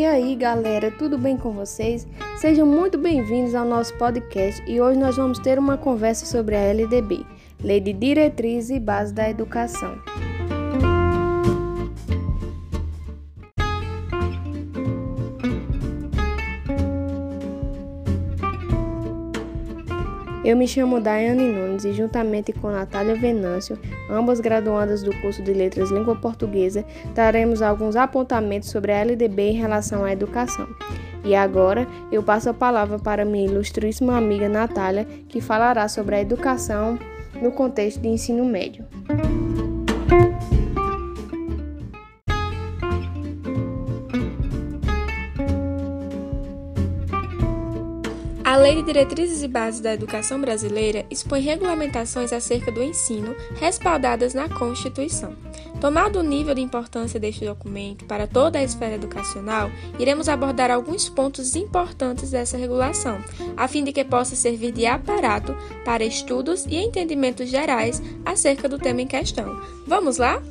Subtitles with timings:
[0.00, 2.08] E aí, galera, tudo bem com vocês?
[2.38, 6.58] Sejam muito bem-vindos ao nosso podcast e hoje nós vamos ter uma conversa sobre a
[6.58, 7.22] LDB,
[7.62, 9.98] Lei de Diretrizes e Bases da Educação.
[20.42, 23.78] Eu me chamo Daiane Nunes e, juntamente com Natália Venâncio,
[24.08, 26.82] ambas graduandas do curso de Letras Língua Portuguesa,
[27.14, 30.66] traremos alguns apontamentos sobre a LDB em relação à educação.
[31.22, 36.20] E agora eu passo a palavra para minha ilustríssima amiga Natália, que falará sobre a
[36.22, 36.98] educação
[37.42, 38.86] no contexto de ensino médio.
[48.60, 54.50] Lei de Diretrizes e Bases da Educação Brasileira expõe regulamentações acerca do ensino respaldadas na
[54.50, 55.34] Constituição.
[55.80, 61.08] Tomado o nível de importância deste documento para toda a esfera educacional, iremos abordar alguns
[61.08, 63.24] pontos importantes dessa regulação,
[63.56, 68.78] a fim de que possa servir de aparato para estudos e entendimentos gerais acerca do
[68.78, 69.58] tema em questão.
[69.86, 70.42] Vamos lá?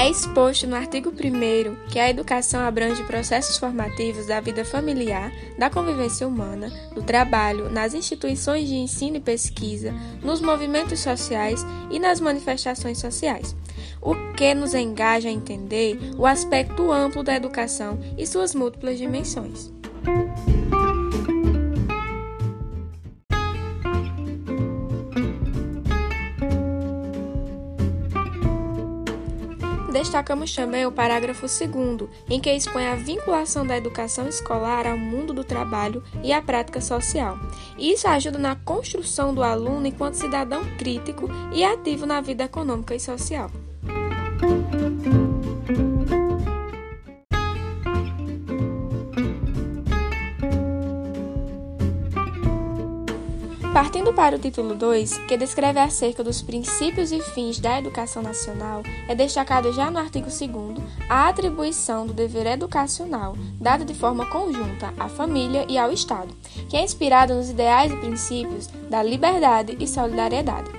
[0.00, 5.68] É exposto no artigo 1 que a educação abrange processos formativos da vida familiar, da
[5.68, 9.92] convivência humana, do trabalho, nas instituições de ensino e pesquisa,
[10.22, 13.54] nos movimentos sociais e nas manifestações sociais.
[14.00, 19.70] O que nos engaja a entender o aspecto amplo da educação e suas múltiplas dimensões.
[30.00, 35.34] Destacamos também o parágrafo 2, em que expõe a vinculação da educação escolar ao mundo
[35.34, 37.38] do trabalho e à prática social.
[37.78, 43.00] Isso ajuda na construção do aluno enquanto cidadão crítico e ativo na vida econômica e
[43.00, 43.50] social.
[54.20, 59.14] Para o título 2, que descreve acerca dos princípios e fins da educação nacional, é
[59.14, 60.50] destacado já no artigo 2
[61.08, 66.36] a atribuição do dever educacional, dado de forma conjunta à família e ao Estado,
[66.68, 70.70] que é inspirado nos ideais e princípios da liberdade e solidariedade.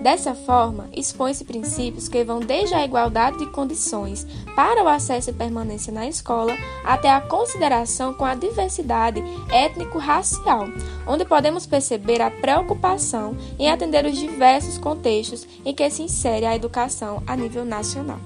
[0.00, 5.34] Dessa forma, expõe-se princípios que vão desde a igualdade de condições para o acesso e
[5.34, 9.22] permanência na escola até a consideração com a diversidade
[9.52, 10.68] étnico-racial,
[11.06, 16.56] onde podemos perceber a preocupação em atender os diversos contextos em que se insere a
[16.56, 18.20] educação a nível nacional.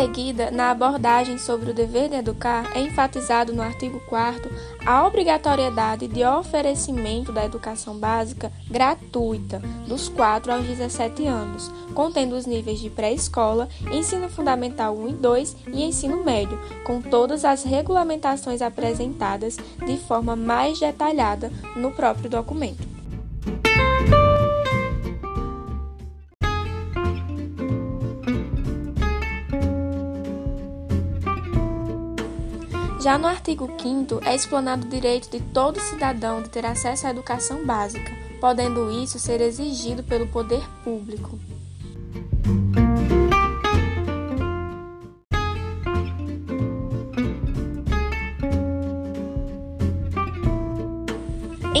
[0.00, 4.50] Seguida, na abordagem sobre o dever de educar, é enfatizado no artigo 4
[4.86, 12.46] a obrigatoriedade de oferecimento da educação básica gratuita dos 4 aos 17 anos, contendo os
[12.46, 18.62] níveis de pré-escola, ensino fundamental 1 e 2 e ensino médio, com todas as regulamentações
[18.62, 22.88] apresentadas de forma mais detalhada no próprio documento.
[33.00, 37.10] Já no artigo 5 é explanado o direito de todo cidadão de ter acesso à
[37.10, 41.38] educação básica, podendo isso ser exigido pelo poder público.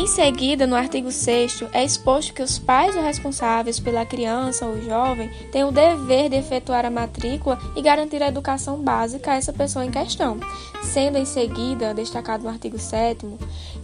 [0.00, 4.80] Em seguida, no artigo 6 é exposto que os pais ou responsáveis pela criança ou
[4.80, 9.52] jovem têm o dever de efetuar a matrícula e garantir a educação básica a essa
[9.52, 10.40] pessoa em questão,
[10.82, 13.26] sendo em seguida destacado no artigo 7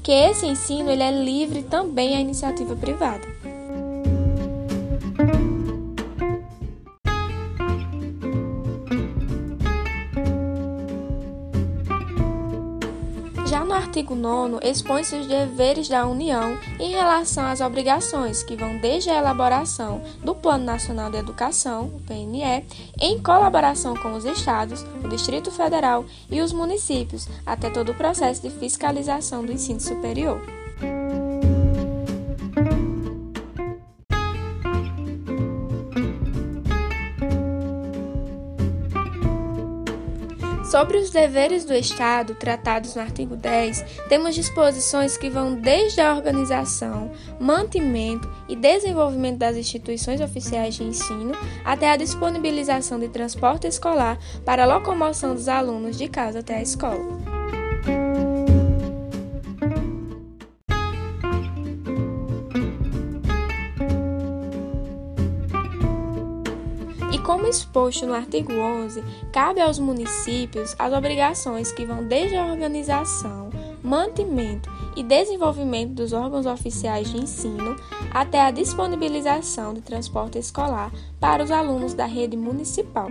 [0.02, 3.28] que esse ensino ele é livre também à iniciativa privada.
[14.06, 19.18] Artigo 9, expõe-se os deveres da União em relação às obrigações, que vão desde a
[19.18, 22.64] elaboração do Plano Nacional de Educação, PNE,
[23.00, 28.42] em colaboração com os estados, o Distrito Federal e os municípios, até todo o processo
[28.42, 30.40] de fiscalização do ensino superior.
[40.76, 46.14] Sobre os deveres do Estado, tratados no artigo 10, temos disposições que vão desde a
[46.14, 51.32] organização, mantimento e desenvolvimento das instituições oficiais de ensino
[51.64, 56.62] até a disponibilização de transporte escolar para a locomoção dos alunos de casa até a
[56.62, 57.35] escola.
[67.18, 69.02] Como exposto no artigo 11,
[69.32, 73.50] cabe aos municípios as obrigações que vão desde a organização,
[73.82, 77.76] mantimento e desenvolvimento dos órgãos oficiais de ensino
[78.12, 80.90] até a disponibilização de transporte escolar
[81.20, 83.10] para os alunos da rede municipal.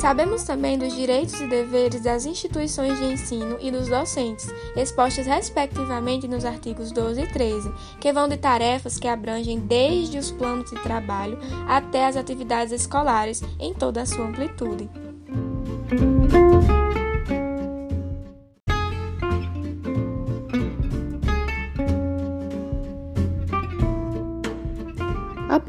[0.00, 6.26] Sabemos também dos direitos e deveres das instituições de ensino e dos docentes, expostos respectivamente
[6.26, 7.70] nos artigos 12 e 13,
[8.00, 11.38] que vão de tarefas que abrangem desde os planos de trabalho
[11.68, 14.88] até as atividades escolares em toda a sua amplitude.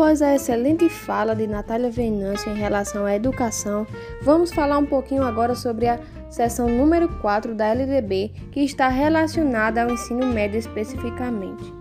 [0.01, 3.85] Após a excelente fala de Natália Venâncio em relação à educação,
[4.23, 9.83] vamos falar um pouquinho agora sobre a seção número 4 da LDB, que está relacionada
[9.83, 11.71] ao ensino médio especificamente.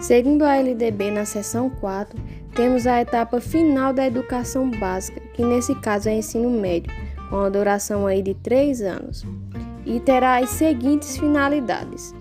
[0.00, 2.20] Segundo a LDB, na seção 4,
[2.52, 7.01] temos a etapa final da educação básica, que nesse caso é ensino médio
[7.32, 9.24] com a duração aí de três anos,
[9.86, 12.14] e terá as seguintes finalidades.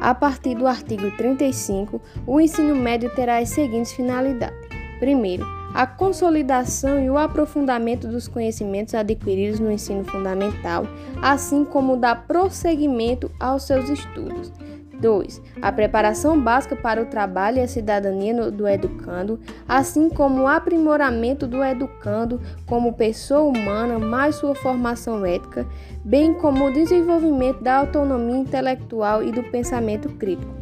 [0.00, 4.58] A partir do artigo 35, o ensino médio terá as seguintes finalidades:
[4.98, 5.44] primeiro,
[5.74, 10.86] a consolidação e o aprofundamento dos conhecimentos adquiridos no ensino fundamental,
[11.20, 14.52] assim como dar prosseguimento aos seus estudos.
[15.00, 15.42] 2.
[15.60, 21.46] A preparação básica para o trabalho e a cidadania do educando, assim como o aprimoramento
[21.46, 25.66] do educando como pessoa humana, mais sua formação ética,
[26.04, 30.54] bem como o desenvolvimento da autonomia intelectual e do pensamento crítico.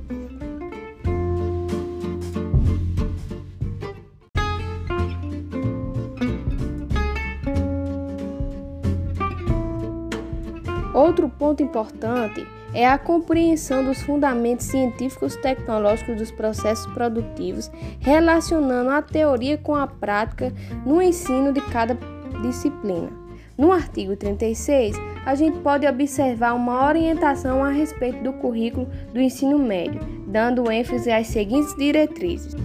[11.13, 17.71] Outro ponto importante é a compreensão dos fundamentos científicos tecnológicos dos processos produtivos,
[18.01, 20.51] relacionando a teoria com a prática
[20.87, 21.99] no ensino de cada
[22.41, 23.11] disciplina.
[23.59, 29.59] No artigo 36, a gente pode observar uma orientação a respeito do currículo do ensino
[29.59, 32.57] médio, dando ênfase às seguintes diretrizes.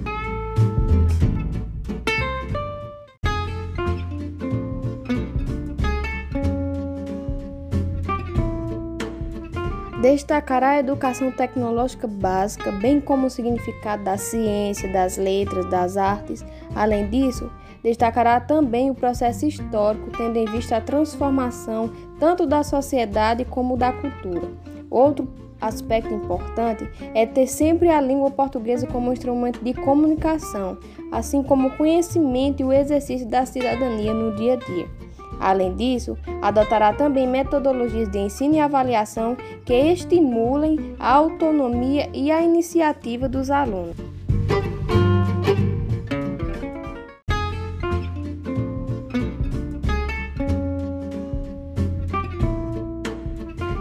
[10.01, 16.45] Destacará a educação tecnológica básica, bem como o significado da ciência, das letras, das artes.
[16.75, 17.49] Além disso,
[17.81, 23.91] destacará também o processo histórico, tendo em vista a transformação tanto da sociedade como da
[23.91, 24.47] cultura.
[24.87, 25.27] Outro
[25.59, 30.77] aspecto importante é ter sempre a língua portuguesa como instrumento de comunicação,
[31.11, 35.06] assim como o conhecimento e o exercício da cidadania no dia a dia.
[35.39, 42.41] Além disso, adotará também metodologias de ensino e avaliação que estimulem a autonomia e a
[42.41, 43.95] iniciativa dos alunos.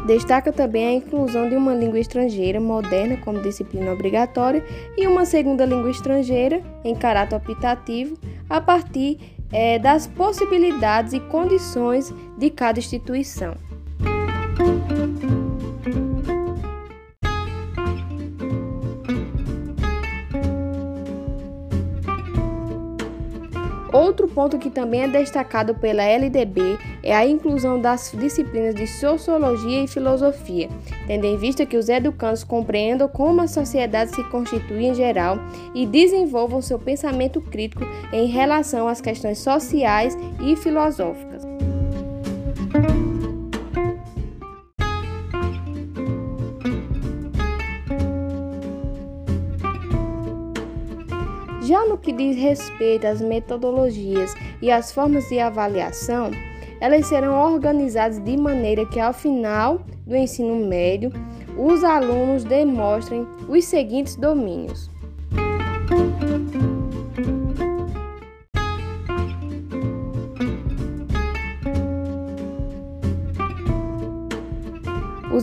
[0.07, 4.65] Destaca também a inclusão de uma língua estrangeira moderna como disciplina obrigatória
[4.97, 8.17] e uma segunda língua estrangeira em caráter optativo
[8.49, 13.55] a partir é, das possibilidades e condições de cada instituição.
[23.97, 29.83] Outro ponto que também é destacado pela LDB é a inclusão das disciplinas de sociologia
[29.83, 30.69] e filosofia,
[31.07, 35.39] tendo em vista que os educandos compreendam como a sociedade se constitui em geral
[35.75, 41.56] e desenvolvam seu pensamento crítico em relação às questões sociais e filosóficas.
[52.07, 54.33] Que diz respeito às metodologias
[54.63, 56.31] e às formas de avaliação,
[56.81, 61.11] elas serão organizadas de maneira que, ao final do ensino médio,
[61.59, 64.89] os alunos demonstrem os seguintes domínios.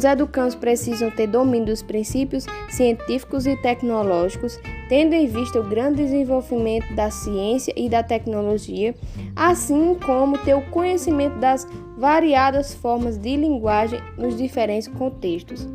[0.03, 6.03] Os educandos precisam ter domínio dos princípios científicos e tecnológicos, tendo em vista o grande
[6.03, 8.93] desenvolvimento da ciência e da tecnologia,
[9.33, 11.65] assim como ter o conhecimento das
[11.97, 15.65] variadas formas de linguagem nos diferentes contextos.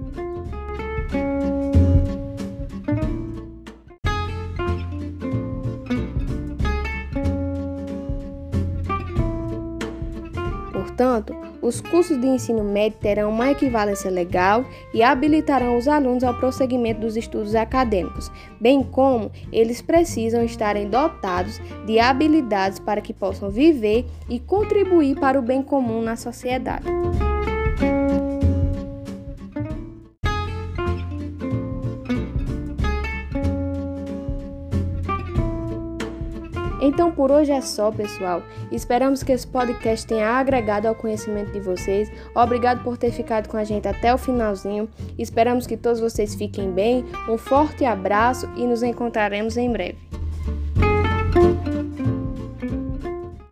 [10.98, 16.34] Portanto, os cursos de ensino médio terão uma equivalência legal e habilitarão os alunos ao
[16.34, 23.48] prosseguimento dos estudos acadêmicos, bem como eles precisam estarem dotados de habilidades para que possam
[23.48, 26.84] viver e contribuir para o bem comum na sociedade.
[36.80, 38.42] Então por hoje é só, pessoal.
[38.70, 42.10] Esperamos que esse podcast tenha agregado ao conhecimento de vocês.
[42.34, 44.88] Obrigado por ter ficado com a gente até o finalzinho.
[45.18, 47.04] Esperamos que todos vocês fiquem bem.
[47.28, 50.07] Um forte abraço e nos encontraremos em breve.